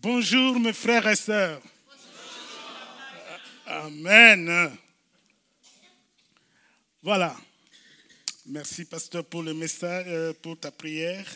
[0.00, 1.60] Bonjour mes frères et sœurs.
[3.66, 4.78] Amen.
[7.02, 7.36] Voilà.
[8.46, 11.26] Merci pasteur pour le message, euh, pour ta prière.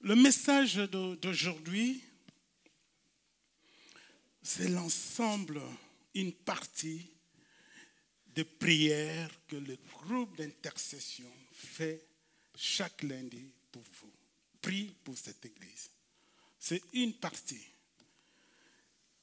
[0.00, 2.02] Le message d'aujourd'hui,
[4.42, 5.62] c'est l'ensemble,
[6.16, 7.08] une partie
[8.34, 12.04] de prières que le groupe d'intercession fait
[12.56, 14.12] chaque lundi pour vous.
[14.60, 15.88] Prie pour cette église.
[16.60, 17.66] C'est une partie.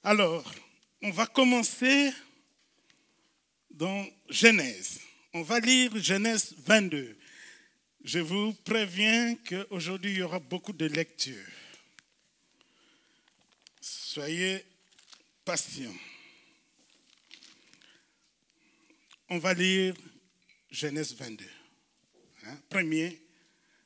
[0.03, 0.52] Alors,
[1.03, 2.12] on va commencer
[3.70, 4.99] dans Genèse.
[5.34, 7.15] On va lire Genèse 22.
[8.03, 11.45] Je vous préviens qu'aujourd'hui, il y aura beaucoup de lectures.
[13.79, 14.65] Soyez
[15.45, 15.95] patients.
[19.29, 19.93] On va lire
[20.71, 21.45] Genèse 22.
[22.45, 23.21] Hein, premier,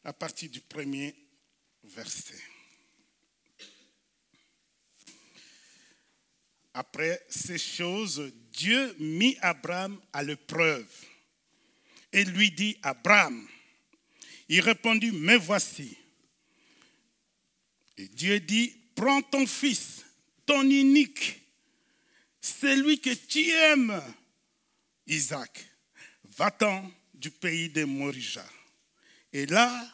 [0.05, 1.13] à partir du premier
[1.83, 2.50] verset.
[6.73, 10.87] Après ces choses, Dieu mit Abraham à l'épreuve
[12.13, 13.47] et lui dit, Abraham,
[14.47, 15.97] il répondit, me voici.
[17.97, 20.05] Et Dieu dit, prends ton fils,
[20.45, 21.41] ton unique,
[22.39, 24.01] celui que tu aimes,
[25.07, 25.65] Isaac,
[26.37, 28.45] va-t'en du pays de Morija.
[29.33, 29.89] Et là,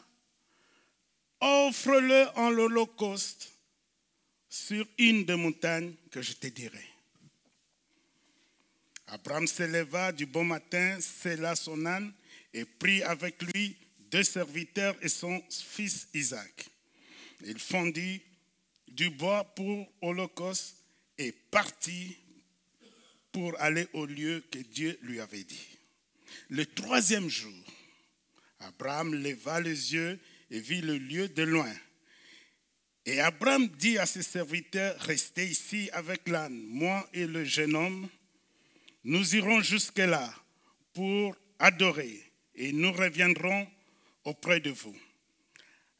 [1.40, 3.57] offre-le en l'Holocauste
[4.50, 6.86] sur une des montagnes que je te dirai.
[9.08, 12.14] Abraham se leva du bon matin, scella son âne
[12.54, 13.78] et prit avec lui
[14.12, 16.70] deux serviteurs et son fils Isaac.
[17.46, 18.22] Il fondit
[18.88, 20.76] du bois pour Holocauste
[21.18, 22.18] et partit
[23.32, 25.68] pour aller au lieu que Dieu lui avait dit.
[26.50, 27.64] Le troisième jour,
[28.60, 31.74] Abraham leva les yeux et vit le lieu de loin.
[33.08, 38.10] Et Abraham dit à ses serviteurs, restez ici avec l'âne, moi et le jeune homme,
[39.06, 40.30] nous irons jusque-là
[40.94, 42.22] pour adorer
[42.54, 43.66] et nous reviendrons
[44.26, 44.96] auprès de vous.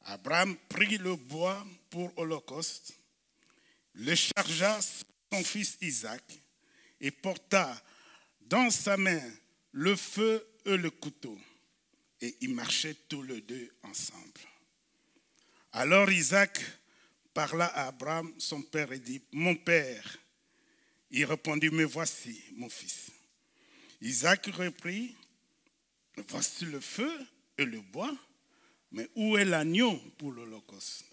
[0.04, 3.00] Abraham prit le bois pour Holocauste,
[3.94, 4.78] le chargea
[5.32, 6.24] son fils Isaac
[7.00, 7.82] et porta
[8.42, 9.22] dans sa main
[9.72, 11.40] le feu et le couteau.
[12.20, 14.42] Et ils marchaient tous les deux ensemble.
[15.72, 16.60] Alors Isaac
[17.38, 20.18] parla à Abraham, son père, et dit, mon père.
[21.12, 23.12] Il répondit, me voici, mon fils.
[24.02, 25.16] Isaac reprit,
[26.30, 27.14] voici le feu
[27.60, 28.18] et le bois,
[28.92, 31.06] mais où est l'agneau pour l'Holocauste?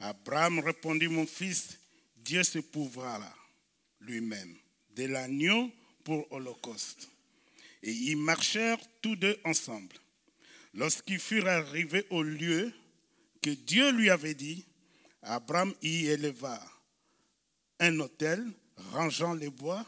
[0.00, 1.78] Abraham répondit, mon fils,
[2.18, 2.58] Dieu se
[2.98, 3.34] là
[4.00, 4.54] lui-même
[4.90, 5.72] de l'agneau
[6.04, 7.08] pour Holocauste.
[7.82, 9.96] Et ils marchèrent tous deux ensemble.
[10.74, 12.70] Lorsqu'ils furent arrivés au lieu
[13.40, 14.66] que Dieu lui avait dit,
[15.26, 16.62] Abraham y éleva
[17.80, 18.46] un autel,
[18.92, 19.84] rangeant les bois,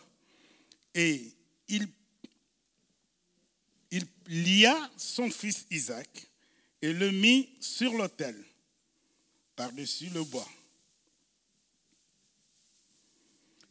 [0.94, 1.32] et
[1.68, 1.88] il,
[4.26, 6.26] lia son fils Isaac
[6.82, 8.36] et le mit sur l'autel,
[9.56, 10.48] par-dessus le bois.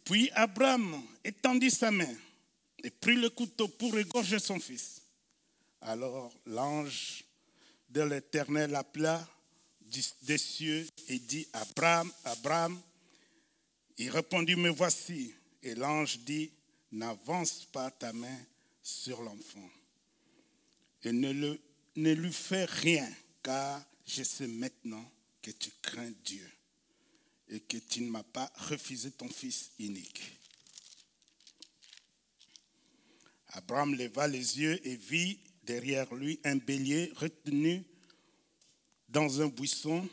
[0.04, 2.16] Puis Abraham étendit sa main
[2.84, 5.02] et prit le couteau pour égorger son fils.
[5.82, 7.24] Alors l'ange
[7.90, 9.28] de l'Éternel appela
[10.24, 12.82] des cieux et dit, Abraham, Abraham,
[13.98, 15.34] il répondit, me voici.
[15.64, 16.52] Et l'ange dit,
[16.92, 18.40] n'avance pas ta main
[18.82, 19.70] sur l'enfant
[21.08, 21.60] et ne, le,
[21.96, 23.10] ne lui fais rien,
[23.42, 25.10] car je sais maintenant
[25.42, 26.50] que tu crains Dieu
[27.50, 30.34] et que tu ne m'as pas refusé ton fils unique.
[33.50, 37.86] Abraham leva les yeux et vit derrière lui un bélier retenu
[39.08, 40.08] dans un buisson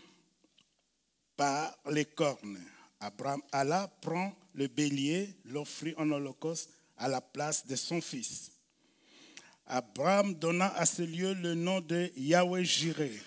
[1.37, 2.61] par les cornes.
[3.01, 8.53] Abraham alla, prend le bélier, l'offrit en holocauste à la place de son fils.
[9.67, 13.21] Abraham donna à ce lieu le nom de Yahweh Jireh.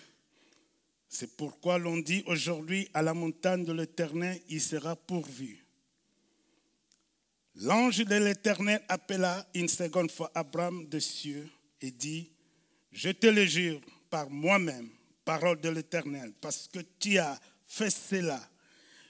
[1.10, 5.64] C'est pourquoi l'on dit aujourd'hui à la montagne de l'Éternel, il sera pourvu.
[7.56, 11.50] L'ange de l'Éternel appela une seconde fois Abraham de cieux
[11.82, 12.30] et dit,
[12.92, 14.90] je te le jure par moi-même,
[15.28, 18.42] parole de l'Éternel, parce que tu as fait cela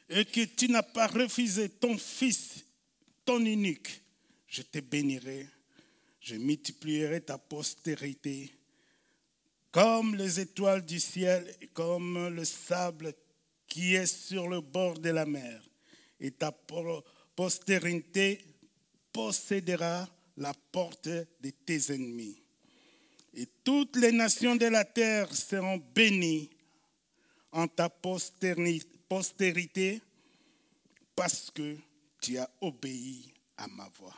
[0.10, 2.66] et que tu n'as pas refusé ton fils,
[3.24, 4.02] ton unique,
[4.48, 5.48] je te bénirai,
[6.20, 8.52] je multiplierai ta postérité
[9.72, 13.14] comme les étoiles du ciel et comme le sable
[13.68, 15.62] qui est sur le bord de la mer.
[16.20, 16.52] Et ta
[17.36, 18.44] postérité
[19.14, 22.47] possédera la porte de tes ennemis
[23.38, 26.50] et toutes les nations de la terre seront bénies
[27.52, 30.02] en ta postérité
[31.16, 31.78] parce que
[32.20, 34.16] tu as obéi à ma voix.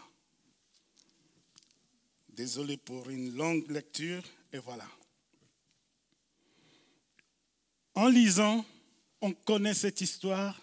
[2.29, 4.23] Désolé pour une longue lecture,
[4.53, 4.87] et voilà.
[7.95, 8.65] En lisant,
[9.19, 10.57] on connaît cette histoire.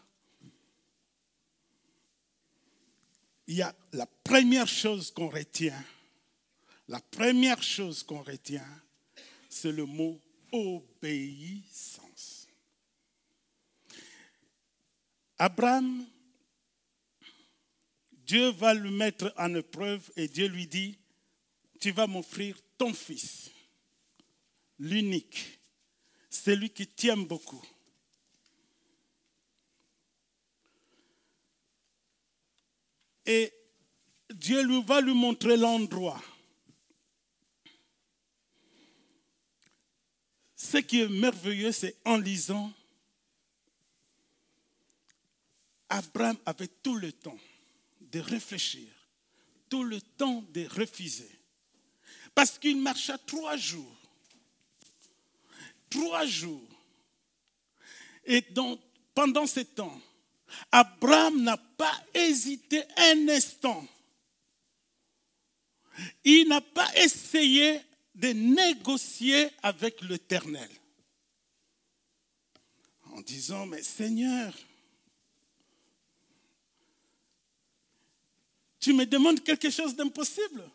[3.47, 5.85] Il y a la première chose qu'on retient,
[6.88, 8.67] la première chose qu'on retient,
[9.49, 10.21] c'est le mot
[10.53, 12.47] obéissance.
[15.38, 16.06] Abraham,
[18.12, 20.99] Dieu va le mettre en épreuve et Dieu lui dit,
[21.81, 23.50] tu vas m'offrir ton fils,
[24.79, 25.59] l'unique,
[26.31, 27.62] celui qui t'aime beaucoup.
[33.27, 33.53] Et
[34.31, 36.23] Dieu va lui montrer l'endroit.
[40.56, 42.73] Ce qui est merveilleux, c'est en lisant,
[45.88, 47.38] Abraham avait tout le temps
[48.00, 48.88] de réfléchir,
[49.69, 51.31] tout le temps de refuser.
[52.35, 53.97] Parce qu'il marcha trois jours.
[55.91, 56.69] Trois jours.
[58.25, 58.81] Et donc,
[59.14, 60.00] pendant ce temps,
[60.73, 63.87] Abraham n'a pas hésité un instant.
[66.25, 67.81] Il n'a pas essayé
[68.16, 70.70] de négocier avec l'Éternel
[73.12, 74.54] en disant, mais Seigneur,
[78.80, 80.68] tu me demandes quelque chose d'impossible.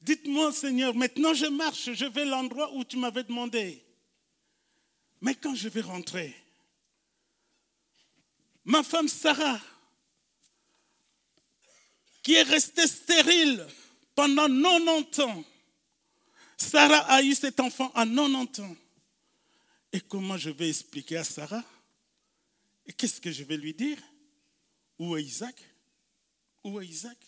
[0.00, 3.82] Dites-moi, Seigneur, maintenant je marche, je vais à l'endroit où tu m'avais demandé.
[5.20, 6.34] Mais quand je vais rentrer,
[8.64, 9.60] ma femme Sarah,
[12.22, 13.66] qui est restée stérile
[14.14, 15.44] pendant 90 ans,
[16.56, 18.76] Sarah a eu cet enfant à 90 ans.
[19.92, 21.64] Et comment je vais expliquer à Sarah?
[22.86, 23.98] Et qu'est-ce que je vais lui dire?
[24.98, 25.56] Où est Isaac?
[26.62, 27.18] Où est Isaac?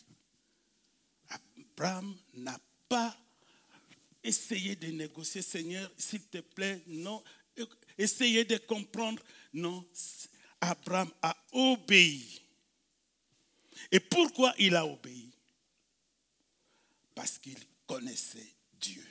[1.29, 3.17] Abraham n'a pas
[4.23, 7.23] essayé de négocier, Seigneur, s'il te plaît, non.
[7.97, 9.23] Essayez de comprendre,
[9.53, 9.85] non.
[10.61, 12.43] Abraham a obéi.
[13.93, 15.31] Et pourquoi il a obéi?
[17.17, 17.59] Parce qu'il
[17.89, 19.05] connaissait Dieu.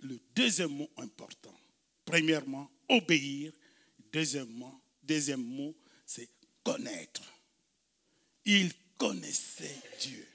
[0.00, 1.58] Le deuxième mot important.
[2.04, 3.52] Premièrement, obéir.
[4.12, 5.74] Deuxièmement, deuxième mot,
[6.04, 6.28] c'est
[6.64, 7.22] connaître.
[8.44, 10.26] Il connaissait Dieu.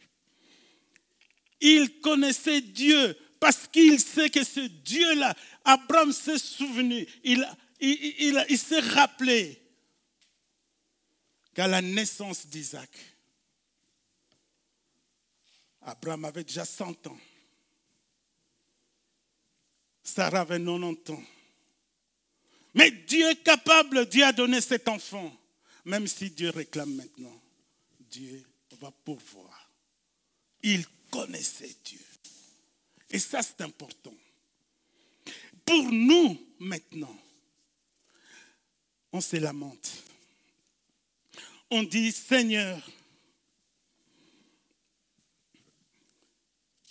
[1.60, 5.36] Il connaissait Dieu parce qu'il sait que ce Dieu-là,
[5.66, 9.62] Abraham s'est souvenu, il, s'est rappelé
[11.54, 12.90] qu'à la naissance d'Isaac,
[15.86, 17.20] Abraham avait déjà 100 ans.
[20.04, 21.24] Sarah avait 90 ans.
[22.74, 25.32] Mais Dieu est capable, Dieu a donné cet enfant.
[25.86, 27.42] Même si Dieu réclame maintenant,
[28.00, 28.44] Dieu
[28.82, 29.72] va pourvoir.
[30.64, 32.00] Il connaissait Dieu.
[33.12, 34.14] Et ça, c'est important.
[35.64, 37.16] Pour nous, maintenant,
[39.12, 40.04] on se lamente.
[41.70, 42.82] On dit, Seigneur,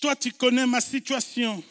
[0.05, 1.65] toi tu connais ma situation.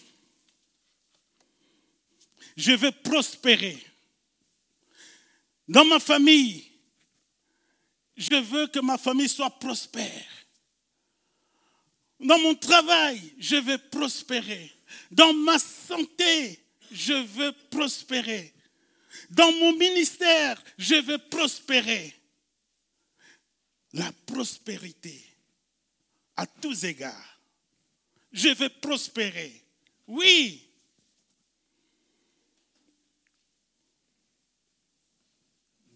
[2.58, 3.78] Je veux prospérer.
[5.68, 6.68] Dans ma famille,
[8.18, 10.26] je veux que ma famille soit prospère.
[12.20, 14.74] Dans mon travail, je veux prospérer.
[15.12, 16.60] Dans ma santé,
[16.92, 18.52] je veux prospérer.
[19.30, 22.16] Dans mon ministère, je veux prospérer.
[23.94, 25.24] La prospérité,
[26.36, 27.33] à tous égards.
[28.34, 29.64] Je veux prospérer.
[30.08, 30.68] Oui.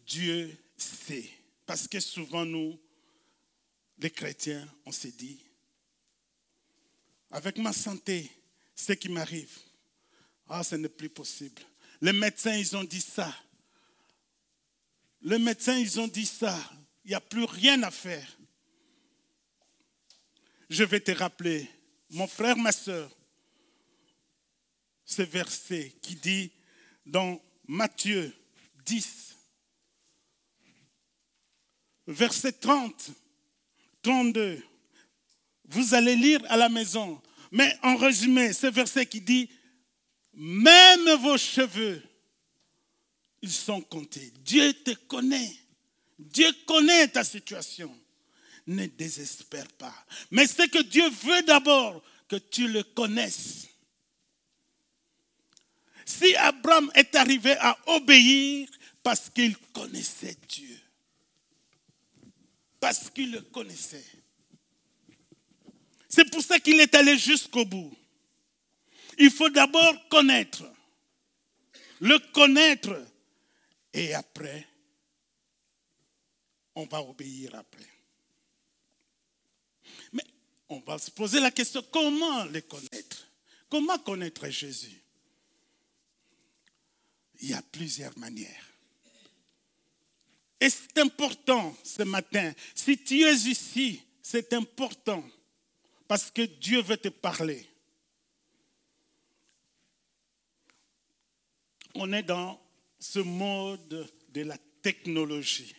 [0.06, 1.30] Dieu sait.
[1.66, 2.80] Parce que souvent, nous,
[3.98, 5.44] les chrétiens, on se dit,
[7.32, 8.32] avec ma santé,
[8.76, 9.58] ce qui m'arrive,
[10.48, 11.62] ah, ce n'est plus possible.
[12.00, 13.36] Les médecins, ils ont dit ça.
[15.22, 16.58] Les médecins, ils ont dit ça.
[17.04, 18.38] Il n'y a plus rien à faire.
[20.70, 21.70] Je vais te rappeler,
[22.10, 23.10] mon frère, ma soeur,
[25.06, 26.52] ce verset qui dit
[27.06, 28.34] dans Matthieu
[28.86, 29.36] 10,
[32.08, 33.12] verset 30,
[34.02, 34.64] 32.
[35.70, 37.22] Vous allez lire à la maison.
[37.52, 39.50] Mais en résumé, ce verset qui dit,
[40.34, 42.02] même vos cheveux,
[43.42, 44.32] ils sont comptés.
[44.44, 45.52] Dieu te connaît.
[46.20, 47.96] Dieu connaît ta situation.
[48.68, 49.96] Ne désespère pas.
[50.30, 53.68] Mais ce que Dieu veut d'abord, que tu le connaisses.
[56.06, 58.70] si Abraham est arrivé à obéir
[59.04, 60.80] parce qu'il connaissait Dieu.
[62.80, 64.06] Parce qu'il le connaissait.
[66.10, 67.94] C'est pour ça qu'il est allé jusqu'au bout.
[69.18, 70.64] Il faut d'abord connaître.
[72.00, 73.06] Le connaître.
[73.94, 74.68] Et après,
[76.76, 77.97] on va obéir après.
[80.70, 83.28] On va se poser la question, comment le connaître?
[83.70, 85.02] Comment connaître Jésus?
[87.40, 88.66] Il y a plusieurs manières.
[90.60, 95.24] Et c'est important ce matin, si tu es ici, c'est important
[96.08, 97.70] parce que Dieu veut te parler.
[101.94, 102.60] On est dans
[103.00, 105.76] ce mode de la technologie.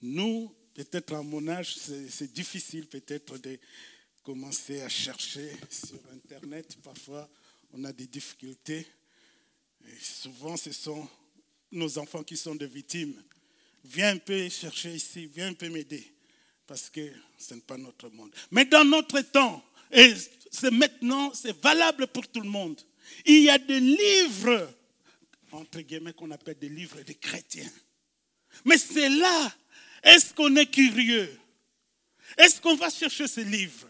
[0.00, 0.54] Nous,
[0.84, 3.58] peut-être à mon âge, c'est difficile peut-être de
[4.22, 6.76] commencer à chercher sur Internet.
[6.82, 7.28] Parfois,
[7.72, 8.86] on a des difficultés.
[9.86, 11.08] Et souvent, ce sont
[11.72, 13.14] nos enfants qui sont des victimes.
[13.84, 16.12] Viens un peu chercher ici, viens un peu m'aider
[16.66, 18.30] parce que ce n'est pas notre monde.
[18.50, 20.14] Mais dans notre temps, et
[20.50, 22.80] c'est maintenant, c'est valable pour tout le monde,
[23.24, 24.70] il y a des livres,
[25.50, 27.72] entre guillemets, qu'on appelle des livres des chrétiens.
[28.64, 29.54] Mais c'est là,
[30.02, 31.38] est-ce qu'on est curieux?
[32.36, 33.88] Est-ce qu'on va chercher ces livres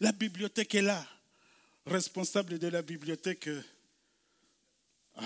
[0.00, 1.06] La bibliothèque est là.
[1.86, 3.48] Responsable de la bibliothèque.
[5.16, 5.22] Ah,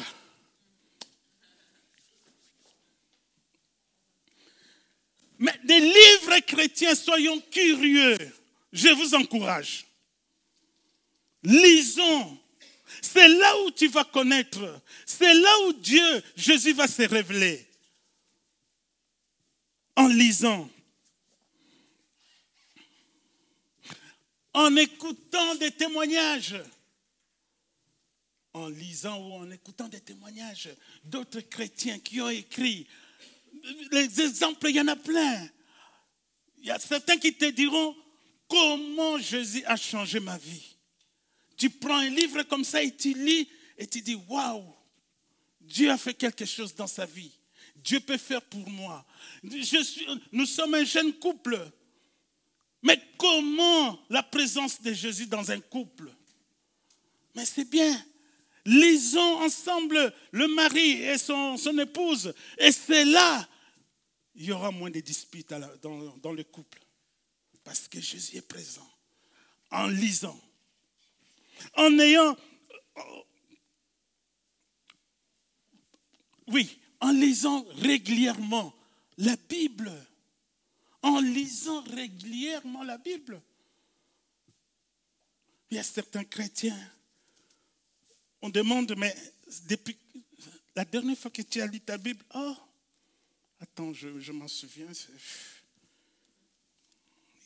[5.39, 8.17] Mais des livres chrétiens, soyons curieux.
[8.73, 9.85] Je vous encourage.
[11.43, 12.39] Lisons.
[13.03, 14.81] C'est là où tu vas connaître.
[15.05, 17.67] C'est là où Dieu, Jésus va se révéler.
[19.97, 20.69] En lisant.
[24.53, 26.57] En écoutant des témoignages.
[28.53, 30.71] En lisant ou en écoutant des témoignages
[31.05, 32.87] d'autres chrétiens qui ont écrit
[33.91, 35.49] les exemples, il y en a plein.
[36.59, 37.97] Il y a certains qui te diront
[38.49, 40.77] comment Jésus a changé ma vie?
[41.57, 44.65] Tu prends un livre comme ça et tu lis et tu dis waouh,
[45.61, 47.33] Dieu a fait quelque chose dans sa vie.
[47.85, 49.05] Dieu peut faire pour moi.
[50.33, 51.71] Nous sommes un jeune couple.
[52.83, 56.11] Mais comment la présence de Jésus dans un couple?
[57.35, 58.05] Mais c'est bien.
[58.65, 62.33] Lisons ensemble le mari et son, épouse.
[62.59, 63.47] Et c'est là,
[64.35, 65.51] il y aura moins de disputes
[65.83, 66.81] dans, dans le couple.
[67.63, 68.91] Parce que Jésus est présent.
[69.71, 70.41] En lisant.
[71.75, 72.37] En ayant...
[76.47, 78.75] Oui, en lisant régulièrement
[79.19, 79.93] la Bible.
[81.03, 83.41] En lisant régulièrement la Bible.
[85.71, 86.79] Il y a certains chrétiens
[88.45, 89.17] on demande, mais
[89.67, 89.97] depuis
[90.77, 92.55] la dernière fois que tu as lu ta Bible, oh,
[93.59, 94.89] attends, je, m'en souviens,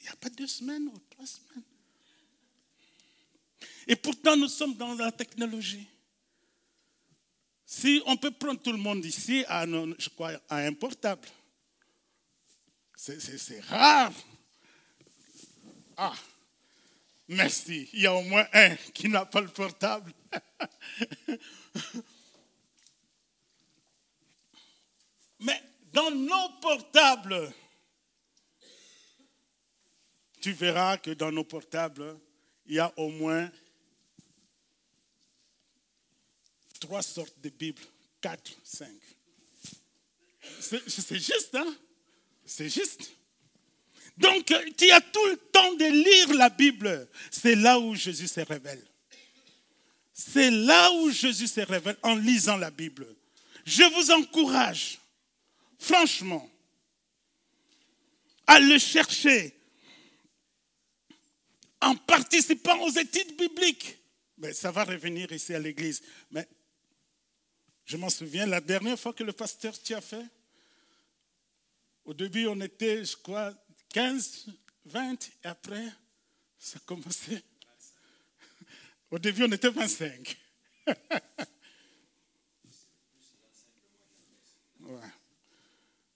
[0.00, 1.62] il n'y a pas deux semaines ou trois semaines.
[3.86, 5.86] Et pourtant, nous sommes dans la technologie.
[7.70, 11.28] Si on peut prendre tout le monde ici à, je crois, à un portable,
[12.96, 14.10] c'est rare.
[15.94, 16.14] Ah,
[17.28, 17.90] merci.
[17.92, 20.14] Il y a au moins un qui n'a pas le portable.
[25.40, 27.52] Mais dans nos portables,
[30.40, 32.18] tu verras que dans nos portables,
[32.64, 33.52] il y a au moins
[36.78, 37.82] trois sortes de Bibles,
[38.20, 38.96] quatre, cinq.
[40.60, 41.76] C'est juste, hein?
[42.44, 43.10] C'est juste.
[44.16, 47.08] Donc, tu as tout le temps de lire la Bible.
[47.30, 48.84] C'est là où Jésus se révèle.
[50.12, 53.06] C'est là où Jésus se révèle en lisant la Bible.
[53.64, 54.98] Je vous encourage,
[55.78, 56.50] franchement,
[58.46, 59.54] à le chercher
[61.80, 63.96] en participant aux études bibliques.
[64.38, 66.02] Mais ça va revenir ici à l'église.
[66.30, 66.48] Mais
[67.88, 70.26] je m'en souviens, la dernière fois que le pasteur t'y a fait,
[72.04, 73.52] au début, on était, je crois,
[73.88, 74.46] 15,
[74.84, 75.88] 20, et après,
[76.58, 77.42] ça a commencé
[79.10, 80.38] au début, on était 25.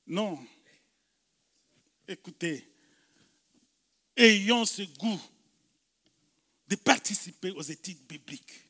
[0.04, 0.38] Non.
[2.06, 2.68] Écoutez,
[4.16, 5.20] ayons ce goût
[6.68, 8.61] de participer aux études bibliques.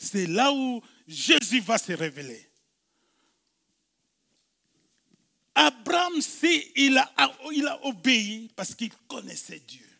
[0.00, 2.48] C'est là où Jésus va se révéler.
[5.54, 6.14] Abraham,
[6.74, 7.12] il a,
[7.52, 9.90] il a obéi parce qu'il connaissait Dieu.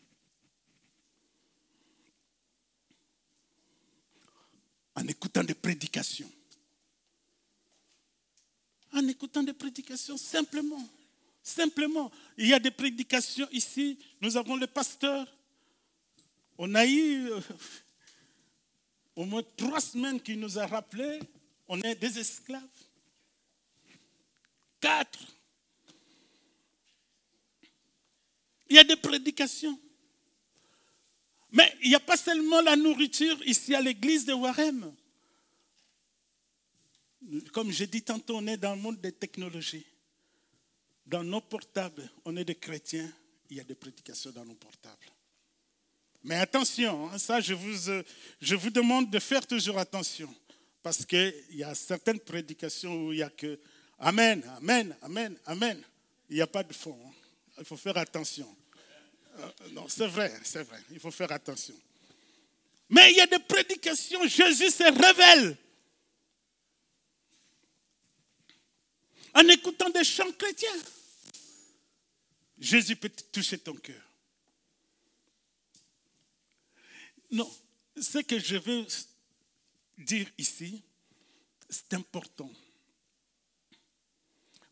[5.00, 6.30] en écoutant des prédications.
[8.92, 10.88] En écoutant des prédications, simplement.
[11.42, 12.10] Simplement.
[12.36, 13.98] Il y a des prédications ici.
[14.20, 15.26] Nous avons le pasteur.
[16.58, 17.40] On a eu euh,
[19.16, 21.20] au moins trois semaines qui nous a rappelé,
[21.68, 22.62] on est des esclaves.
[24.80, 25.20] Quatre.
[28.68, 29.78] Il y a des prédications.
[31.52, 34.94] Mais il n'y a pas seulement la nourriture ici à l'église de Warem.
[37.52, 39.86] Comme j'ai dit tantôt, on est dans le monde des technologies.
[41.04, 43.10] Dans nos portables, on est des chrétiens,
[43.50, 45.06] il y a des prédications dans nos portables.
[46.22, 48.02] Mais attention, hein, ça je vous, euh,
[48.40, 50.32] je vous demande de faire toujours attention.
[50.82, 53.58] Parce qu'il y a certaines prédications où il n'y a que
[53.98, 55.82] Amen, Amen, Amen, Amen.
[56.28, 56.98] Il n'y a pas de fond.
[57.06, 57.12] Hein.
[57.58, 58.48] Il faut faire attention.
[59.38, 60.78] Euh, non, c'est vrai, c'est vrai.
[60.90, 61.74] Il faut faire attention.
[62.88, 65.56] Mais il y a des prédications, Jésus se révèle.
[69.34, 70.68] En écoutant des chants chrétiens,
[72.58, 74.09] Jésus peut toucher ton cœur.
[77.30, 77.50] Non,
[78.00, 78.86] ce que je veux
[79.98, 80.82] dire ici,
[81.68, 82.50] c'est important.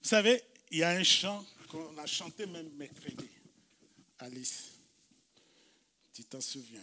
[0.03, 3.29] Vous savez, il y a un chant qu'on a chanté même mercredi.
[4.19, 4.73] Alice,
[6.13, 6.83] tu t'en souviens?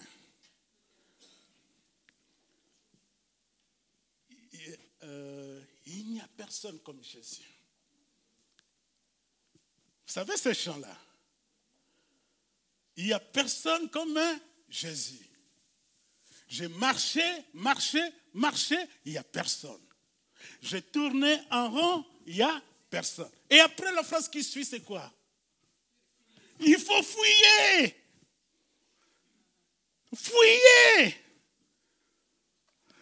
[5.04, 7.44] Euh, il n'y a personne comme Jésus.
[10.06, 10.98] Vous savez ce chant-là?
[12.96, 14.18] Il n'y a personne comme
[14.70, 15.35] Jésus.
[16.48, 17.24] J'ai marché,
[17.54, 18.02] marché,
[18.34, 19.82] marché, il n'y a personne.
[20.62, 23.32] J'ai tourné en rond, il n'y a personne.
[23.50, 25.12] Et après la phrase qui suit, c'est quoi?
[26.60, 27.96] Il faut fouiller.
[30.14, 31.16] Fouiller.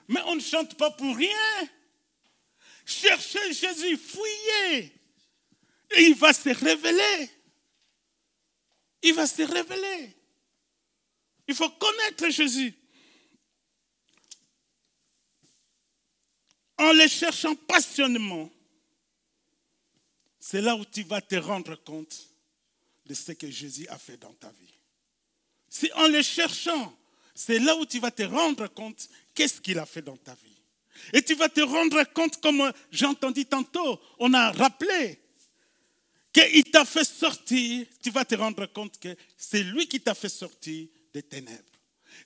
[0.07, 1.69] Mais on ne chante pas pour rien.
[2.85, 4.93] Cherchez Jésus, fouillez.
[5.95, 7.29] Et il va se révéler.
[9.03, 10.15] Il va se révéler.
[11.47, 12.73] Il faut connaître Jésus.
[16.83, 18.51] En les cherchant passionnément,
[20.39, 22.29] c'est là où tu vas te rendre compte
[23.05, 24.73] de ce que Jésus a fait dans ta vie.
[25.69, 26.95] C'est en les cherchant,
[27.33, 30.61] c'est là où tu vas te rendre compte qu'est-ce qu'il a fait dans ta vie.
[31.11, 35.19] Et tu vas te rendre compte, comme j'ai entendu tantôt, on a rappelé
[36.31, 40.29] qu'il t'a fait sortir, tu vas te rendre compte que c'est lui qui t'a fait
[40.29, 41.63] sortir des ténèbres.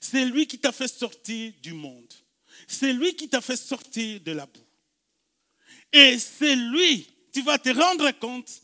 [0.00, 2.12] C'est lui qui t'a fait sortir du monde.
[2.66, 4.64] C'est lui qui t'a fait sortir de la boue.
[5.92, 8.62] Et c'est lui, tu vas te rendre compte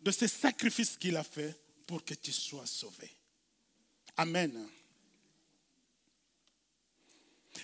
[0.00, 3.10] de ce sacrifice qu'il a fait pour que tu sois sauvé.
[4.16, 4.68] Amen.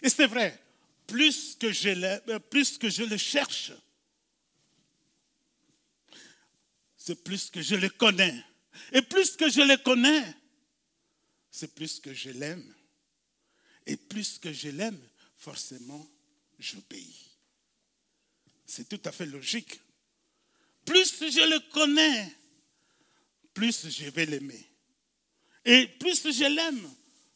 [0.03, 0.61] Et c'est vrai,
[1.07, 3.73] plus que, je le, euh, plus que je le cherche,
[6.97, 8.35] c'est plus que je le connais.
[8.93, 10.25] Et plus que je le connais,
[11.51, 12.75] c'est plus que je l'aime.
[13.87, 14.99] Et plus que je l'aime,
[15.45, 16.11] forcément,
[16.59, 17.37] j'obéis.
[18.65, 19.79] C'est tout à fait logique.
[20.87, 22.35] Plus je le connais,
[23.53, 24.67] plus je vais l'aimer.
[25.67, 26.91] Et plus je l'aime,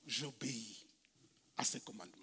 [0.06, 0.86] j'obéis
[1.58, 2.14] à ses commandements.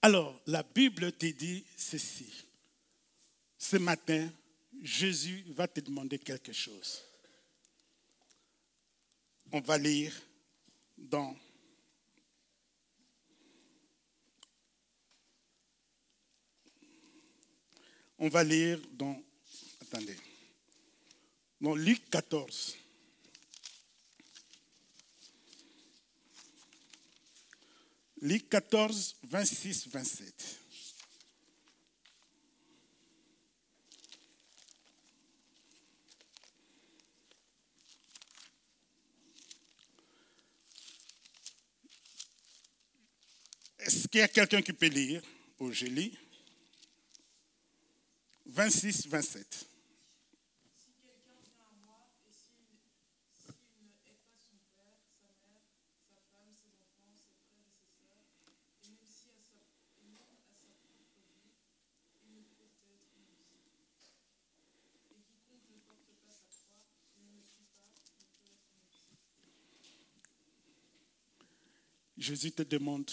[0.00, 2.32] Alors, la Bible te dit ceci.
[3.58, 4.30] Ce matin,
[4.82, 7.07] Jésus va te demander quelque chose
[9.52, 10.14] on va lire
[10.96, 11.34] dans
[18.18, 19.20] on va lire dans
[19.80, 20.16] attendez
[21.60, 22.76] dans Luc 14
[28.20, 30.58] Luc 14 26 27
[44.08, 45.20] Est-ce qu'il y a quelqu'un qui peut lire
[45.70, 46.16] je lis.
[48.46, 49.66] 26, 27.
[72.16, 73.10] Jésus te demande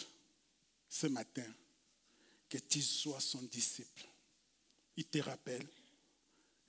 [0.96, 1.46] ce matin
[2.48, 4.08] que tu sois son disciple.
[4.96, 5.68] Il te rappelle.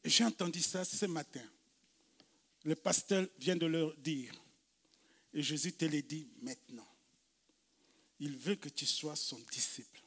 [0.02, 1.44] Et j'ai entendu ça ce matin.
[2.64, 4.34] le pasteur vient de leur dire.
[5.32, 6.88] Et Jésus te le dit maintenant.
[8.18, 10.02] Il veut que tu sois son disciple.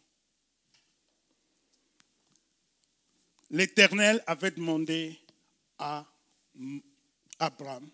[3.52, 5.18] L'Éternel avait demandé
[5.78, 6.06] à
[7.40, 7.90] Abraham,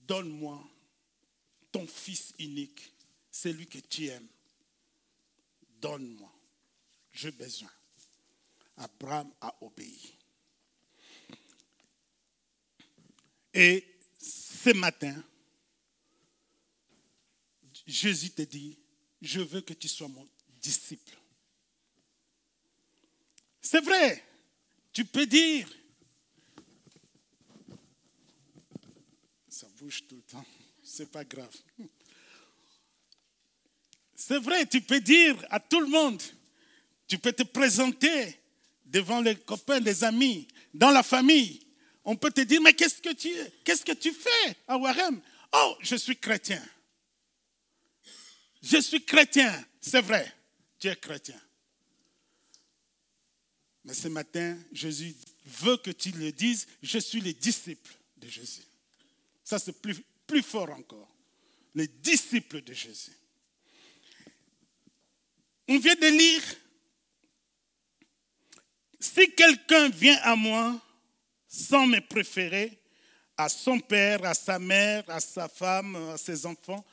[0.00, 0.68] donne-moi
[1.70, 2.92] ton fils unique,
[3.36, 4.28] celui que tu aimes.
[5.80, 6.32] Donne-moi,
[7.12, 7.70] j'ai besoin.
[8.78, 10.14] Abraham a obéi.
[13.52, 13.86] Et
[14.18, 15.22] ce matin,
[17.86, 18.78] Jésus te dit,
[19.20, 20.26] je veux que tu sois mon
[20.60, 21.16] disciple.
[23.60, 24.24] C'est vrai,
[24.92, 25.68] tu peux dire,
[29.48, 30.46] ça bouge tout le temps,
[30.82, 31.56] c'est pas grave.
[34.16, 36.22] C'est vrai, tu peux dire à tout le monde,
[37.06, 38.40] tu peux te présenter
[38.86, 41.60] devant les copains, les amis, dans la famille.
[42.02, 43.30] On peut te dire, mais qu'est-ce que tu,
[43.62, 45.20] qu'est-ce que tu fais à Warem
[45.52, 46.62] Oh, je suis chrétien.
[48.62, 50.34] Je suis chrétien, c'est vrai,
[50.78, 51.40] tu es chrétien.
[53.84, 58.62] Mais ce matin, Jésus veut que tu le dises, je suis le disciple de Jésus.
[59.44, 61.14] Ça, c'est plus, plus fort encore.
[61.74, 63.12] Les disciples de Jésus.
[65.68, 66.42] On vient de lire,
[69.00, 70.80] si quelqu'un vient à moi
[71.48, 72.80] sans me préférer,
[73.36, 76.84] à son père, à sa mère, à sa femme, à ses enfants,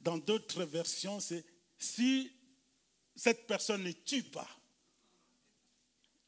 [0.00, 1.44] dans d'autres versions, c'est
[1.78, 2.30] si
[3.16, 4.48] cette personne ne tue pas.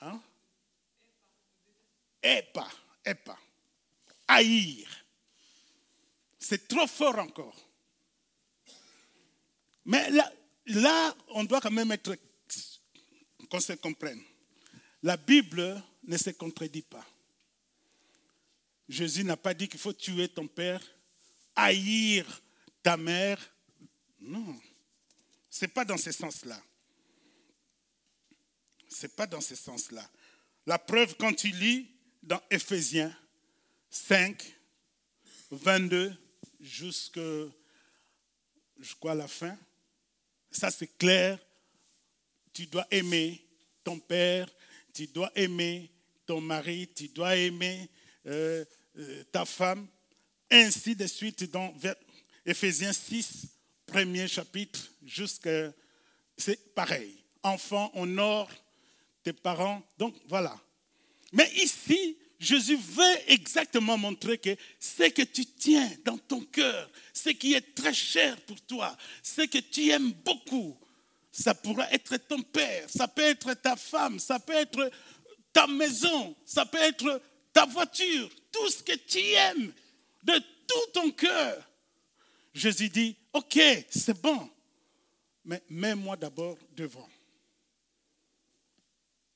[0.00, 0.20] Hein?
[2.22, 2.70] Et pas,
[3.04, 3.38] et pas.
[4.28, 4.88] Haïr.
[6.38, 7.68] C'est trop fort encore.
[9.84, 10.32] Mais là,
[10.66, 12.16] là, on doit quand même être,
[13.50, 14.20] qu'on se comprenne.
[15.02, 17.06] La Bible ne se contredit pas.
[18.88, 20.82] Jésus n'a pas dit qu'il faut tuer ton père,
[21.56, 22.42] haïr
[22.82, 23.38] ta mère,
[24.20, 24.60] non,
[25.50, 26.60] ce n'est pas dans ce sens-là.
[28.88, 30.08] Ce n'est pas dans ce sens-là.
[30.66, 31.88] La preuve, quand tu lis
[32.22, 33.16] dans Ephésiens
[33.90, 34.54] 5,
[35.50, 36.14] 22
[36.60, 37.52] jusqu'à,
[39.14, 39.56] la fin,
[40.56, 41.38] ça c'est clair.
[42.52, 43.44] Tu dois aimer
[43.82, 44.48] ton père,
[44.92, 45.90] tu dois aimer
[46.26, 47.90] ton mari, tu dois aimer
[48.26, 48.64] euh,
[48.96, 49.86] euh, ta femme,
[50.50, 51.74] ainsi de suite dans
[52.46, 53.46] Ephésiens 6,
[53.86, 55.72] premier chapitre jusqu'à...
[56.36, 57.22] C'est pareil.
[57.42, 58.50] Enfant, honore
[59.22, 59.82] tes parents.
[59.98, 60.58] Donc voilà.
[61.32, 67.30] Mais ici, Jésus veut exactement montrer que ce que tu tiens dans ton cœur, ce
[67.30, 70.78] qui est très cher pour toi, ce que tu aimes beaucoup,
[71.32, 74.90] ça pourra être ton père, ça peut être ta femme, ça peut être
[75.52, 79.72] ta maison, ça peut être ta voiture, tout ce que tu aimes
[80.22, 81.66] de tout ton cœur.
[82.52, 84.50] Jésus dit, ok, c'est bon,
[85.44, 87.08] mais mets-moi d'abord devant.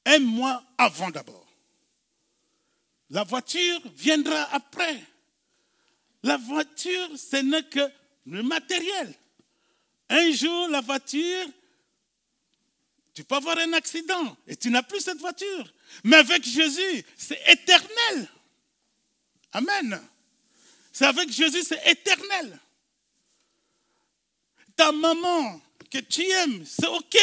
[0.05, 1.48] Aime-moi avant d'abord.
[3.11, 5.03] La voiture viendra après.
[6.23, 7.90] La voiture, ce n'est que
[8.27, 9.14] le matériel.
[10.09, 11.47] Un jour, la voiture,
[13.14, 15.73] tu peux avoir un accident et tu n'as plus cette voiture.
[16.05, 18.29] Mais avec Jésus, c'est éternel.
[19.53, 20.01] Amen.
[20.92, 22.59] C'est avec Jésus, c'est éternel
[24.79, 27.18] ta maman que tu aimes, c'est OK.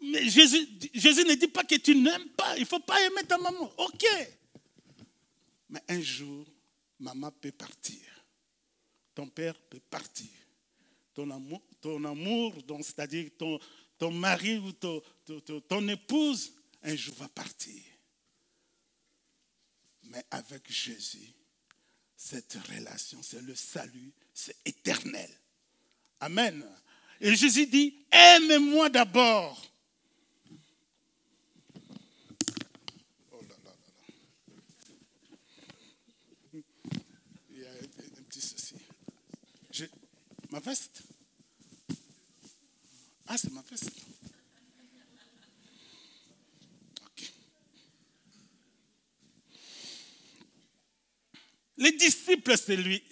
[0.00, 2.56] Mais Jésus, Jésus ne dit pas que tu n'aimes pas.
[2.56, 3.72] Il ne faut pas aimer ta maman.
[3.78, 4.06] OK.
[5.70, 6.46] Mais un jour,
[6.98, 8.00] maman peut partir.
[9.14, 10.30] Ton père peut partir.
[11.14, 17.82] Ton amour, ton amour c'est-à-dire ton, mari ou ton épouse, un jour va partir.
[20.04, 21.34] Mais avec Jésus,
[22.16, 25.30] cette relation, c'est le salut, c'est éternel.
[26.20, 26.64] Amen.
[27.20, 29.64] Et Jésus dit, aime-moi d'abord.
[33.32, 33.76] Oh là là là
[37.50, 38.74] Il y a un petit souci.
[40.50, 41.02] Ma veste
[43.26, 43.90] Ah, c'est ma veste.
[51.76, 53.02] Les disciples, c'est lui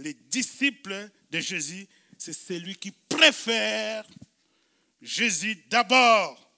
[0.00, 1.86] les disciples de Jésus,
[2.18, 4.06] c'est celui qui préfère
[5.00, 6.50] Jésus d'abord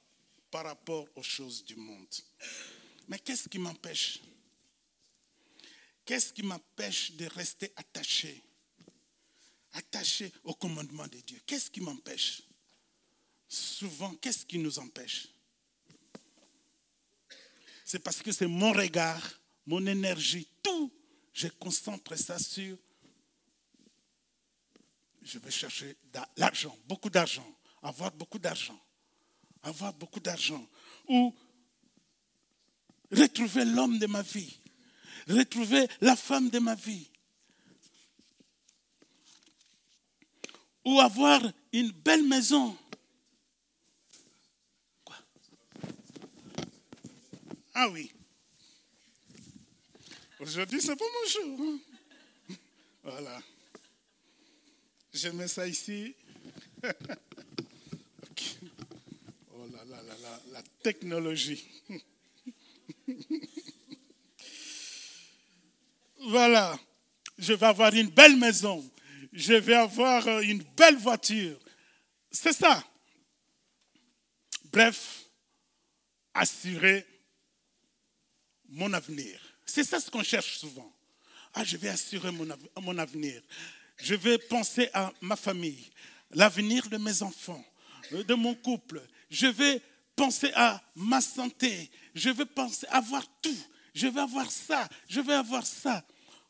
[0.50, 2.14] par rapport aux choses du monde.
[3.08, 4.20] Mais qu'est-ce qui m'empêche?
[6.04, 8.42] Qu'est-ce qui m'empêche de rester attaché
[9.72, 11.40] Attaché au commandement de Dieu.
[11.46, 12.42] Qu'est-ce qui m'empêche?
[13.48, 15.28] Souvent, qu'est-ce qui nous empêche?
[17.84, 19.22] C'est parce que c'est mon regard
[19.66, 20.92] mon énergie, tout,
[21.32, 22.76] je concentre ça sur,
[25.22, 25.96] je vais chercher
[26.36, 27.46] l'argent, beaucoup d'argent,
[27.82, 28.78] avoir beaucoup d'argent,
[29.62, 30.66] avoir beaucoup d'argent,
[31.08, 31.34] ou
[33.10, 34.58] retrouver l'homme de ma vie,
[35.28, 37.08] retrouver la femme de ma vie,
[40.84, 41.40] ou avoir
[41.72, 42.76] une belle maison.
[45.04, 45.16] Quoi?
[47.74, 48.12] Ah oui.
[50.40, 51.60] Aujourd'hui, c'est pas mon jour.
[51.60, 51.78] Hein.
[53.04, 53.40] Voilà.
[55.12, 56.14] Je mets ça ici.
[59.54, 61.64] Oh là là là là, la technologie.
[66.20, 66.76] voilà.
[67.38, 68.84] Je vais avoir une belle maison.
[69.32, 71.58] Je vais avoir euh, une belle voiture.
[72.30, 72.84] C'est ça.
[74.64, 75.24] Bref,
[76.34, 77.06] assurer
[78.68, 79.40] mon avenir.
[79.64, 80.94] C'est ça ce qu'on cherche souvent.
[81.54, 83.42] Ah, je vais assurer mon, avenir.
[83.96, 85.90] Je vais penser à ma famille,
[86.30, 87.64] l'avenir de mes enfants,
[88.12, 89.02] euh, de mon couple.
[89.30, 89.82] Je vais
[90.16, 91.90] penser à ma santé.
[92.14, 93.56] Je vais penser avoir tout.
[93.94, 94.88] Je vais avoir ça.
[95.08, 96.02] Je vais avoir ça.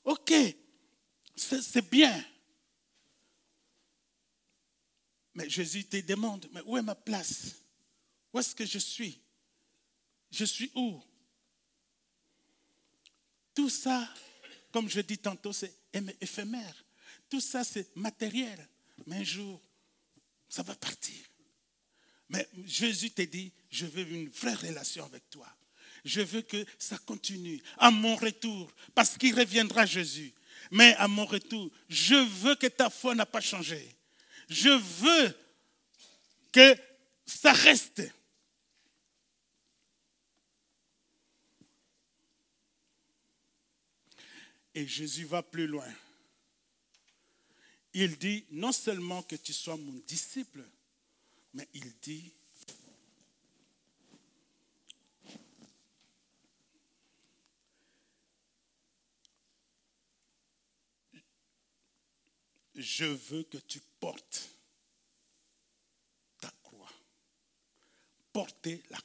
[0.05, 0.33] Ok,
[1.37, 2.25] c'est bien.
[5.35, 7.57] Mais Jésus te demande, mais où est ma place?
[8.33, 9.21] Où est-ce que je suis?
[10.31, 11.01] Je suis où?
[13.55, 14.09] Tout ça,
[14.71, 15.75] comme je dis tantôt, c'est
[16.21, 16.85] éphémère.
[17.29, 18.69] Tout ça, c'est matériel.
[19.07, 19.61] Mais un jour,
[20.49, 21.25] ça va partir.
[22.29, 25.47] Mais Jésus t'a dit, je veux une vraie relation avec toi.
[26.05, 30.33] Je veux que ça continue à mon retour, parce qu'il reviendra Jésus.
[30.71, 33.95] Mais à mon retour, je veux que ta foi n'a pas changé.
[34.53, 35.35] Je veux
[36.53, 36.77] que
[37.25, 38.03] ça reste.
[44.75, 45.91] Et Jésus va plus loin.
[47.95, 50.63] Il dit non seulement que tu sois mon disciple,
[51.55, 52.31] mais il dit
[62.75, 64.51] je veux que tu portes
[66.41, 66.91] ta croix.
[68.33, 68.99] Porter la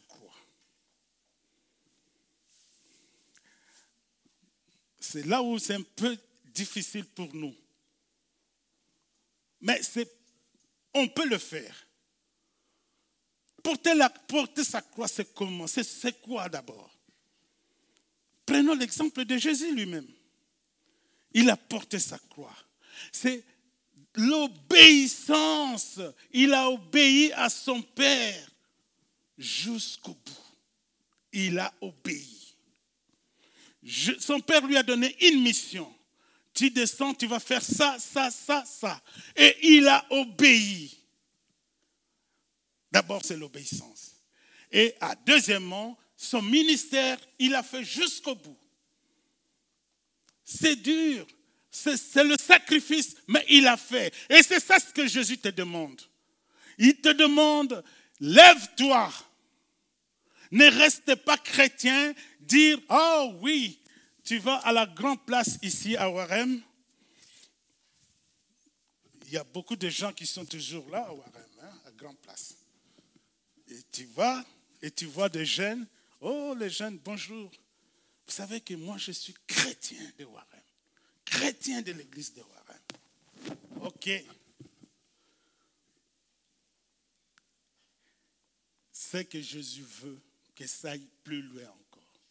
[4.99, 6.17] C'est là où c'est un peu
[6.53, 7.55] difficile pour nous.
[9.61, 9.79] Mais
[10.93, 11.87] on peut le faire.
[13.63, 15.65] Porter, la, porter sa croix, c'est comment?
[15.67, 16.91] C'est quoi d'abord?
[18.45, 20.07] Prenons l'exemple de Jésus lui-même.
[21.33, 22.55] Il a porté sa croix.
[23.11, 23.45] C'est
[24.17, 25.99] l'obéissance.
[26.31, 28.49] Il a obéi à son Père
[29.37, 30.43] jusqu'au bout.
[31.31, 32.37] Il a obéi
[34.19, 35.93] son père lui a donné une mission.
[36.53, 39.01] Tu descends, tu vas faire ça, ça, ça, ça.
[39.35, 40.97] Et il a obéi.
[42.91, 44.15] D'abord, c'est l'obéissance.
[44.71, 48.57] Et à, deuxièmement, son ministère, il a fait jusqu'au bout.
[50.43, 51.27] C'est dur,
[51.77, 54.13] c'est le sacrifice, mais il a fait.
[54.29, 56.01] Et c'est ça ce que Jésus te demande.
[56.77, 57.83] Il te demande,
[58.19, 59.11] lève-toi.
[60.51, 63.79] Ne reste pas chrétien, dire, oh oui,
[64.23, 66.61] tu vas à la grande place ici à Warem.
[69.25, 72.17] Il y a beaucoup de gens qui sont toujours là à Warem, hein, à grande
[72.19, 72.55] place.
[73.69, 74.43] Et tu vas
[74.81, 75.85] et tu vois des jeunes.
[76.21, 77.51] Oh, les jeunes, bonjour.
[78.25, 80.56] Vous savez que moi, je suis chrétien de Warem.
[81.27, 82.79] Chrétien de l'église de Warem.
[83.81, 84.09] OK.
[88.91, 90.19] C'est que Jésus veut
[90.55, 92.21] que ça aille plus loin encore.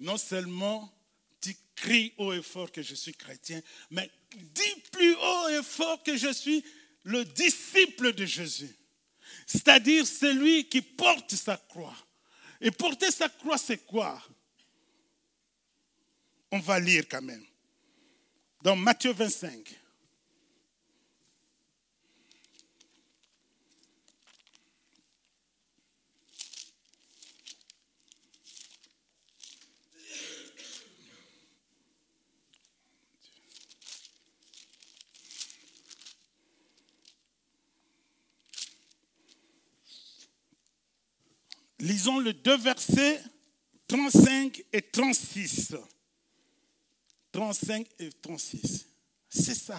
[0.00, 0.92] Non seulement
[1.40, 6.02] tu cries haut et fort que je suis chrétien, mais dis plus haut et fort
[6.02, 6.64] que je suis
[7.04, 8.74] le disciple de Jésus.
[9.46, 11.96] C'est-à-dire celui qui porte sa croix.
[12.60, 14.20] Et porter sa croix, c'est quoi?
[16.50, 17.44] On va lire quand même.
[18.66, 19.78] Dans Matthieu 25.
[41.78, 43.22] Lisons le deux versets
[43.86, 45.76] 35 et 36.
[47.36, 48.86] 35 et 36.
[49.28, 49.78] C'est ça.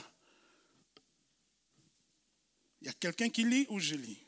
[2.80, 4.20] Il y a quelqu'un qui lit ou je lis?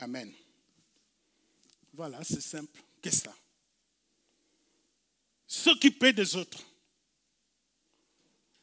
[0.00, 0.45] Amen.
[1.96, 3.34] Voilà, c'est simple que ça.
[5.46, 6.62] S'occuper des autres.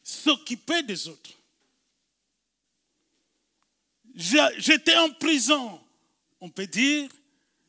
[0.04, 1.32] S'occuper des autres.
[4.14, 5.82] J'étais en prison,
[6.40, 7.10] on peut dire.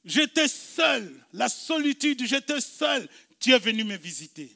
[0.04, 3.08] J'étais seul, la solitude, j'étais seul.
[3.40, 4.54] Tu es venu me visiter.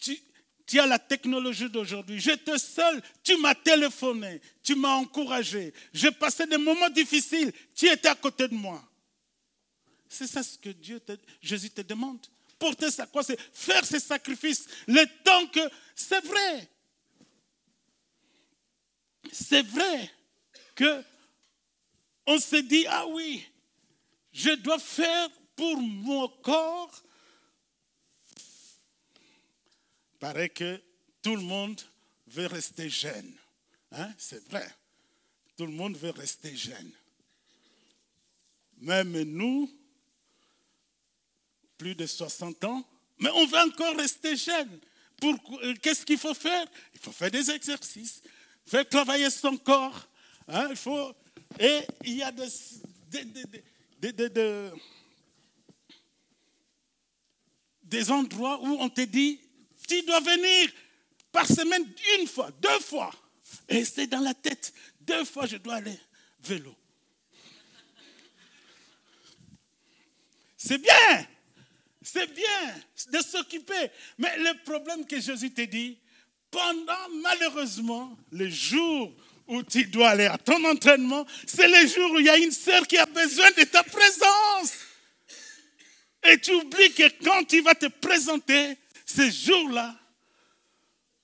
[0.00, 0.18] Tu,
[0.66, 2.18] tu as la technologie d'aujourd'hui.
[2.18, 5.74] J'étais seul, tu m'as téléphoné, tu m'as encouragé.
[5.92, 8.82] J'ai passé des moments difficiles, tu étais à côté de moi.
[10.08, 11.00] C'est ça ce que Dieu
[11.40, 12.24] Jésus te demande.
[12.58, 14.66] Porter sa croix, c'est faire ses sacrifices.
[14.86, 15.60] Le temps que
[15.94, 16.68] c'est vrai.
[19.32, 20.10] C'est vrai
[20.74, 21.02] que
[22.26, 23.46] on se dit, ah oui,
[24.32, 27.02] je dois faire pour mon corps.
[30.18, 30.82] Paraît que
[31.22, 31.80] tout le monde
[32.26, 33.34] veut rester jeune.
[33.92, 34.12] Hein?
[34.18, 34.68] C'est vrai.
[35.56, 36.92] Tout le monde veut rester jeune.
[38.78, 39.70] Même nous,
[41.78, 42.84] plus de 60 ans,
[43.18, 44.80] mais on veut encore rester jeune.
[45.22, 46.66] Euh, qu'est-ce qu'il faut faire?
[46.94, 48.22] Il faut faire des exercices,
[48.66, 50.08] faire travailler son corps.
[50.48, 51.12] Hein, il faut,
[51.58, 54.12] et il y a des,
[57.82, 59.40] des endroits où on te dit,
[59.88, 60.70] tu dois venir
[61.32, 61.84] par semaine
[62.18, 63.12] une fois, deux fois.
[63.68, 65.98] Et c'est dans la tête, deux fois je dois aller
[66.40, 66.74] vélo.
[70.56, 71.26] C'est bien,
[72.06, 72.74] c'est bien
[73.12, 73.90] de s'occuper.
[74.18, 75.98] Mais le problème que Jésus te dit,
[76.50, 79.12] pendant malheureusement le jour
[79.48, 82.52] où tu dois aller à ton entraînement, c'est le jour où il y a une
[82.52, 84.72] sœur qui a besoin de ta présence.
[86.28, 89.98] Et tu oublies que quand tu vas te présenter, ce jour-là,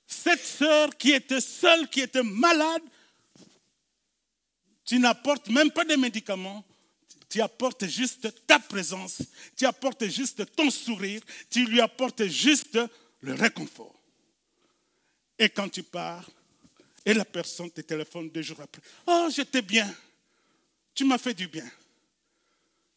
[0.07, 2.83] cette sœur qui était seule, qui était malade,
[4.85, 6.64] tu n'apportes même pas de médicaments,
[7.33, 9.23] tu apportes juste ta présence,
[9.57, 12.79] tu apportes juste ton sourire, tu lui apportes juste
[13.23, 13.99] le réconfort.
[15.38, 16.31] Et quand tu pars,
[17.07, 19.90] et la personne te téléphone deux jours après, oh, j'étais bien,
[20.95, 21.68] tu m'as fait du bien.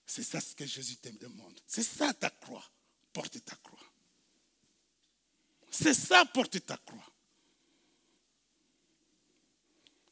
[0.05, 1.57] C'est ça ce que Jésus te demande.
[1.65, 2.69] C'est ça ta croix.
[3.13, 3.79] Porte ta croix.
[5.71, 7.09] C'est ça, porte ta croix.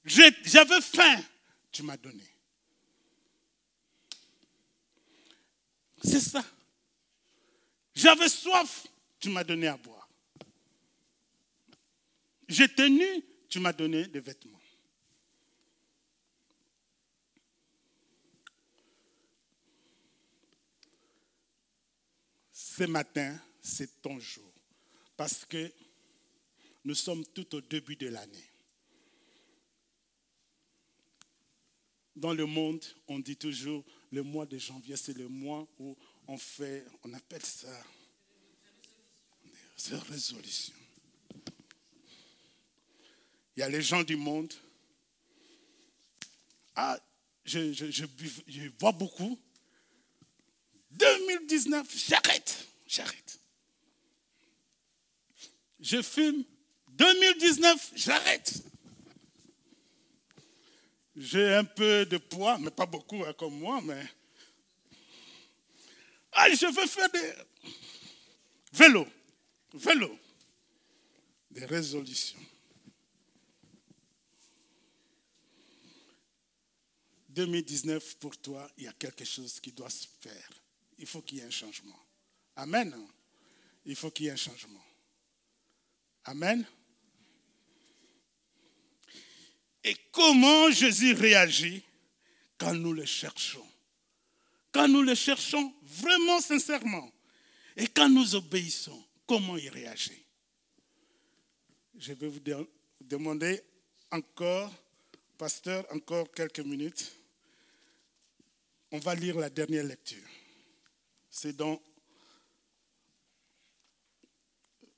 [0.05, 1.21] J'avais faim,
[1.73, 2.32] tu m'as donné.
[6.03, 6.43] C'est ça.
[7.95, 8.87] J'avais soif,
[9.19, 10.09] tu m'as donné à boire.
[12.47, 14.59] J'étais nu, tu m'as donné des vêtements.
[22.51, 24.51] Ce matin, c'est ton jour.
[25.15, 25.71] Parce que
[26.83, 28.49] nous sommes tout au début de l'année.
[32.15, 35.97] Dans le monde, on dit toujours le mois de janvier, c'est le mois où
[36.27, 37.83] on fait, on appelle ça
[39.89, 40.75] des résolutions.
[43.55, 44.53] Il y a les gens du monde.
[46.75, 46.99] Ah,
[47.43, 49.39] je, je, je, bois beaucoup.
[50.91, 53.39] 2019, j'arrête, j'arrête.
[55.79, 56.45] Je fume.
[56.89, 58.63] 2019, j'arrête.
[61.15, 64.03] J'ai un peu de poids, mais pas beaucoup hein, comme moi, mais.
[66.31, 67.33] Ah, je veux faire des.
[68.71, 69.07] Vélo.
[69.73, 70.19] Vélo.
[71.51, 72.39] Des résolutions.
[77.29, 80.49] 2019, pour toi, il y a quelque chose qui doit se faire.
[80.97, 81.99] Il faut qu'il y ait un changement.
[82.55, 82.95] Amen.
[83.85, 84.83] Il faut qu'il y ait un changement.
[86.25, 86.65] Amen.
[89.83, 91.83] Et comment Jésus réagit
[92.57, 93.65] quand nous le cherchons?
[94.71, 97.11] Quand nous le cherchons vraiment sincèrement
[97.75, 100.23] et quand nous obéissons, comment il réagit?
[101.97, 102.39] Je vais vous
[103.01, 103.61] demander
[104.11, 104.73] encore,
[105.37, 107.11] pasteur, encore quelques minutes.
[108.91, 110.27] On va lire la dernière lecture.
[111.29, 111.81] C'est dans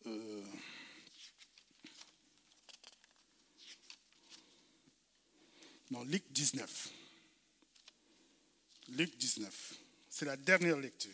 [0.05, 0.43] euh,
[5.91, 6.89] Non, Luc 19.
[8.89, 9.73] Luc 19.
[10.09, 11.11] C'est la dernière lecture.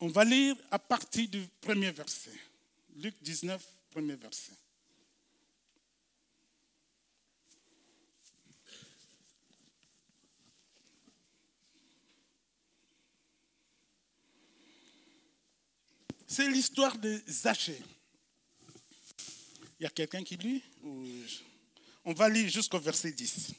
[0.00, 2.32] On va lire à partir du premier verset.
[2.96, 4.52] Luc 19, premier verset.
[16.30, 17.80] C'est l'histoire de Zachée.
[19.80, 20.62] Il y a quelqu'un qui lit
[22.04, 23.54] On va lire jusqu'au verset 10.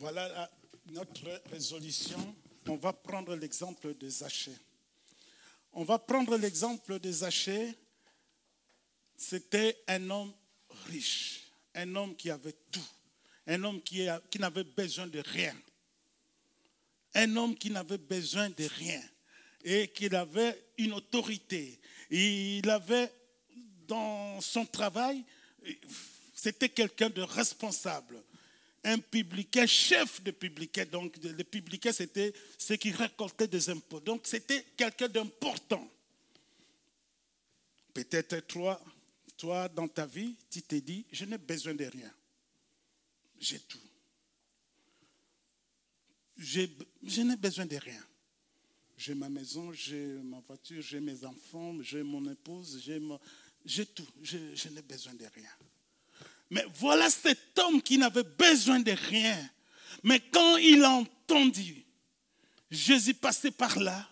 [0.00, 0.50] Voilà
[0.92, 2.34] notre résolution.
[2.66, 4.56] On va prendre l'exemple de Zachée.
[5.74, 7.74] On va prendre l'exemple de Zachée.
[9.14, 10.32] C'était un homme
[10.86, 12.88] riche, un homme qui avait tout,
[13.46, 15.54] un homme qui, qui n'avait besoin de rien,
[17.14, 19.02] un homme qui n'avait besoin de rien
[19.62, 21.78] et qui avait une autorité.
[22.10, 23.12] Il avait
[23.86, 25.22] dans son travail,
[26.32, 28.24] c'était quelqu'un de responsable
[28.84, 30.84] un publicain, chef de publicain.
[30.86, 34.00] Donc, le publicain, c'était ceux qui récoltaient des impôts.
[34.00, 35.86] Donc, c'était quelqu'un d'important.
[37.92, 38.80] Peut-être toi,
[39.36, 42.12] toi, dans ta vie, tu t'es dit, je n'ai besoin de rien.
[43.38, 43.80] J'ai tout.
[46.36, 48.04] je n'ai besoin de rien.
[48.96, 52.82] J'ai ma maison, j'ai ma voiture, j'ai mes enfants, j'ai mon épouse,
[53.64, 54.08] j'ai tout.
[54.22, 55.50] je n'ai besoin de rien.
[56.50, 59.50] Mais voilà cet homme qui n'avait besoin de rien.
[60.02, 61.86] Mais quand il a entendu
[62.70, 64.08] Jésus passer par là,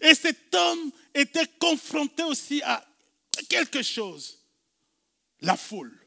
[0.00, 2.86] et cet homme était confronté aussi à
[3.48, 4.38] quelque chose,
[5.40, 6.06] la foule.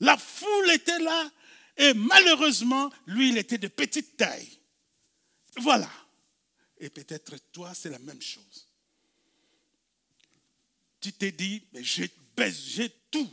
[0.00, 1.30] La foule était là
[1.76, 4.58] et malheureusement, lui, il était de petite taille.
[5.56, 5.90] Voilà.
[6.78, 8.68] Et peut-être toi, c'est la même chose.
[11.00, 13.30] Tu t'es dit, mais j'ai tout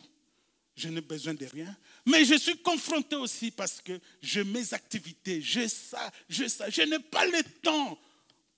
[0.80, 1.76] je n'ai besoin de rien.
[2.06, 6.70] Mais je suis confronté aussi parce que j'ai mes activités, j'ai ça, j'ai ça.
[6.70, 8.00] Je n'ai pas le temps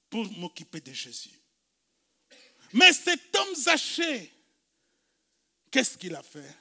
[0.09, 1.31] pour m'occuper de Jésus.
[2.73, 4.31] Mais cet homme Zaché,
[5.71, 6.55] qu'est-ce qu'il a fait?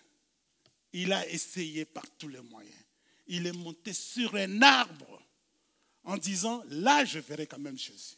[0.92, 2.74] Il a essayé par tous les moyens.
[3.26, 5.22] Il est monté sur un arbre
[6.02, 8.16] en disant, là, je verrai quand même Jésus.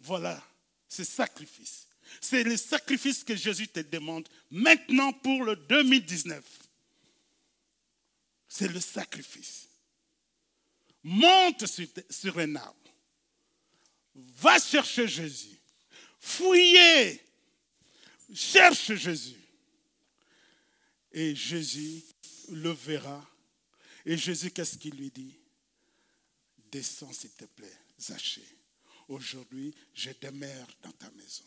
[0.00, 0.42] Voilà,
[0.88, 1.86] ce sacrifice.
[2.20, 6.63] C'est le sacrifice que Jésus te demande maintenant pour le 2019
[8.48, 9.68] c'est le sacrifice.
[11.02, 12.90] Monte sur, un arbre.
[14.14, 15.60] Va chercher Jésus.
[16.18, 17.20] Fouillez.
[18.32, 19.40] Cherche Jésus.
[21.12, 22.02] Et Jésus
[22.48, 23.28] le verra.
[24.06, 25.34] Et Jésus, qu'est-ce qu'il lui dit?
[26.70, 28.48] Descends, s'il te plaît, Zachée.
[29.08, 31.44] Aujourd'hui, je demeure dans ta maison.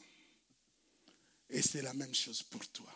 [1.50, 2.94] Et c'est la même chose pour toi.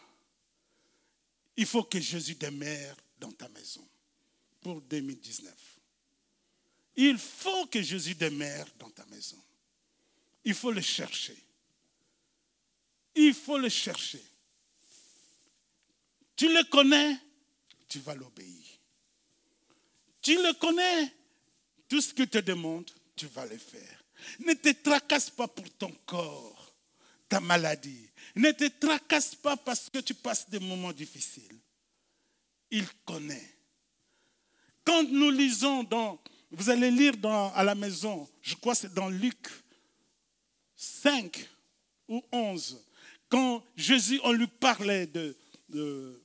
[1.58, 3.88] Il faut que Jésus demeure dans ta maison
[4.60, 5.54] pour 2019.
[6.98, 9.42] Il faut que Jésus demeure dans ta maison.
[10.44, 11.38] Il faut le chercher.
[13.16, 14.24] Il faut le chercher.
[16.36, 17.18] Tu le connais,
[17.88, 18.66] tu vas l'obéir.
[20.22, 21.14] Tu le connais,
[21.88, 24.04] tout ce que te demande, tu vas le faire.
[24.40, 26.76] Ne te tracasse pas pour ton corps,
[27.30, 28.10] ta maladie.
[28.36, 31.60] Ne te tracasse pas parce que tu passes des moments difficiles.
[32.72, 33.56] Il connaît.
[34.84, 36.20] Quand nous lisons dans,
[36.50, 37.14] vous allez lire
[37.54, 39.48] à la maison, je crois c'est dans Luc
[40.76, 41.48] 5
[42.08, 42.84] ou 11,
[43.30, 45.38] quand Jésus, on lui parlait de,
[45.76, 46.22] euh,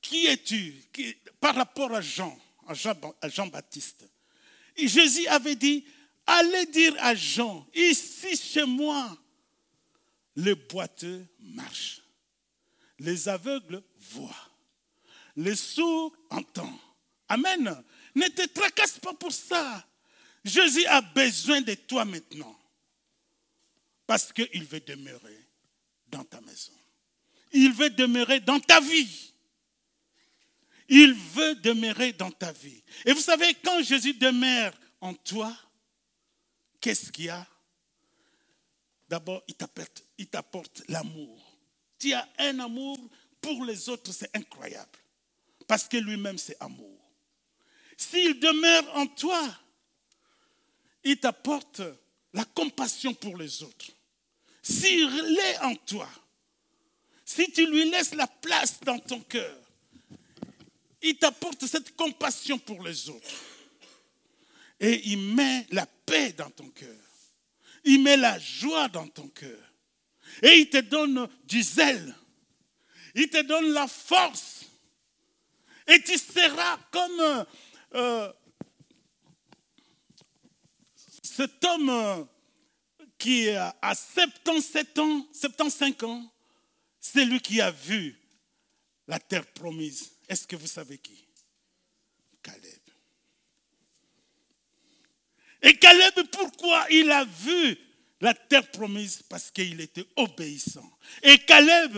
[0.00, 0.74] qui es-tu?
[1.40, 4.08] Par rapport à Jean, à Jean-Baptiste.
[4.76, 5.84] Jésus avait dit,
[6.26, 9.16] allez dire à Jean, ici chez moi,
[10.36, 11.99] les boiteux marchent,
[13.00, 14.50] les aveugles voient
[15.36, 16.78] les sourds entendent.
[17.28, 17.82] Amen.
[18.14, 19.86] Ne te tracasse pas pour ça.
[20.44, 22.56] Jésus a besoin de toi maintenant.
[24.06, 25.46] Parce qu'il veut demeurer
[26.08, 26.72] dans ta maison.
[27.52, 29.32] Il veut demeurer dans ta vie.
[30.88, 32.82] Il veut demeurer dans ta vie.
[33.04, 35.56] Et vous savez, quand Jésus demeure en toi,
[36.80, 37.46] qu'est-ce qu'il y a?
[39.08, 41.49] D'abord, il t'apporte l'amour.
[42.00, 42.98] Tu as un amour
[43.40, 44.98] pour les autres, c'est incroyable.
[45.68, 46.98] Parce que lui-même, c'est amour.
[47.96, 49.40] S'il demeure en toi,
[51.04, 51.82] il t'apporte
[52.32, 53.86] la compassion pour les autres.
[54.62, 56.08] S'il est en toi,
[57.24, 59.56] si tu lui laisses la place dans ton cœur,
[61.02, 63.30] il t'apporte cette compassion pour les autres.
[64.80, 66.96] Et il met la paix dans ton cœur.
[67.84, 69.69] Il met la joie dans ton cœur.
[70.42, 72.14] Et il te donne du zèle.
[73.14, 74.66] Il te donne la force.
[75.86, 77.46] Et tu seras comme
[77.94, 78.32] euh,
[81.22, 82.24] cet homme euh,
[83.18, 86.32] qui a 77 ans, 75 ans,
[87.00, 88.18] c'est lui qui a vu
[89.08, 90.12] la terre promise.
[90.28, 91.26] Est-ce que vous savez qui?
[92.42, 92.80] Caleb.
[95.62, 97.76] Et Caleb, pourquoi il a vu
[98.20, 100.90] la terre promise Parce qu'il était obéissant.
[101.22, 101.96] Et Caleb,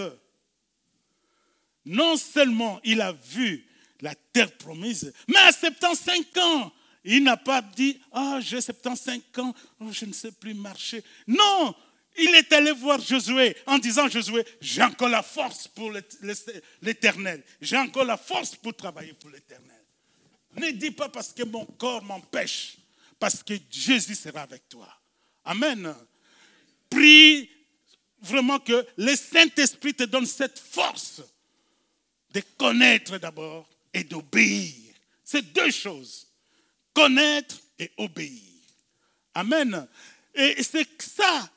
[1.84, 3.66] non seulement il a vu
[4.00, 6.72] la terre promise, mais à 75 ans,
[7.04, 11.02] il n'a pas dit, ah, j'ai 75 ans, oh, je ne sais plus marcher.
[11.26, 11.74] Non,
[12.18, 15.92] il est allé voir Josué en disant, Josué, j'ai encore la force pour
[16.82, 17.42] l'éternel.
[17.60, 19.82] J'ai encore la force pour travailler pour l'éternel.
[20.56, 22.76] Ne dis pas parce que mon corps m'empêche,
[23.18, 24.88] parce que Jésus sera avec toi.
[25.44, 25.94] Amen.
[26.93, 27.51] Prie
[28.20, 31.22] vraiment que le Saint-Esprit te donne cette force
[32.32, 34.95] de connaître d'abord et d'obéir.
[35.24, 36.28] C'est deux choses
[36.95, 38.43] connaître et obéir.
[39.34, 39.88] Amen.
[40.34, 41.51] Et c'est ça,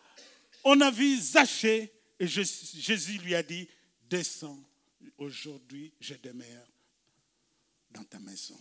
[0.64, 3.68] on a vu Zachée et Jésus lui a dit,
[4.10, 4.60] descends,
[5.18, 6.68] aujourd'hui je demeure
[7.92, 8.60] dans ta maison.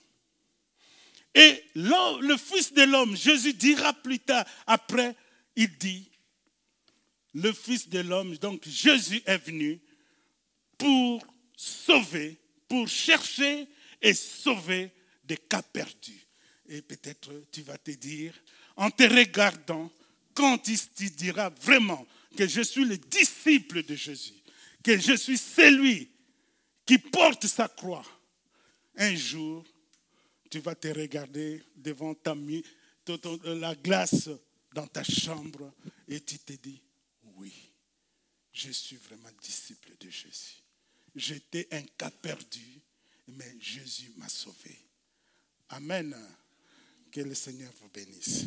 [1.34, 5.16] Et le Fils de l'homme, Jésus dira plus tard, après,
[5.56, 6.08] il dit,
[7.34, 9.80] le Fils de l'homme, donc Jésus est venu
[10.78, 11.24] pour
[11.56, 13.66] sauver, pour chercher
[14.00, 14.90] et sauver
[15.24, 16.26] des cas perdus.
[16.68, 18.34] Et peut-être tu vas te dire,
[18.76, 19.90] en te regardant,
[20.32, 22.06] quand tu te diras vraiment
[22.36, 24.34] que je suis le disciple de Jésus,
[24.82, 26.10] que je suis celui
[26.86, 28.04] qui porte sa croix,
[28.96, 29.64] un jour,
[30.50, 32.34] tu vas te regarder devant ta,
[33.44, 34.28] la glace
[34.72, 35.72] dans ta chambre
[36.08, 36.80] et tu te dis,
[37.36, 37.52] oui,
[38.52, 40.62] je suis vraiment disciple de Jésus.
[41.14, 42.80] J'étais un cas perdu,
[43.28, 44.76] mais Jésus m'a sauvé.
[45.68, 46.16] Amen.
[47.10, 48.44] Que le Seigneur vous bénisse.